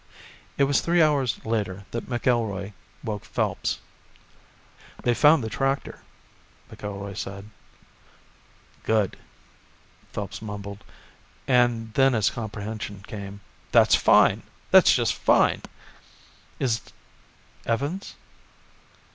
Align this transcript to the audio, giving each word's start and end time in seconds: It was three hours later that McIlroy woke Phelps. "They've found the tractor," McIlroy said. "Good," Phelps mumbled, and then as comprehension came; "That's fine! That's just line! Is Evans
It 0.57 0.63
was 0.63 0.81
three 0.81 0.99
hours 0.99 1.39
later 1.45 1.85
that 1.91 2.09
McIlroy 2.09 2.73
woke 3.03 3.23
Phelps. 3.23 3.77
"They've 5.03 5.15
found 5.15 5.43
the 5.43 5.47
tractor," 5.51 5.99
McIlroy 6.71 7.15
said. 7.15 7.51
"Good," 8.81 9.15
Phelps 10.11 10.41
mumbled, 10.41 10.83
and 11.47 11.93
then 11.93 12.15
as 12.15 12.31
comprehension 12.31 13.03
came; 13.05 13.41
"That's 13.71 13.93
fine! 13.93 14.41
That's 14.71 14.91
just 14.95 15.27
line! 15.27 15.61
Is 16.57 16.81
Evans 17.67 18.15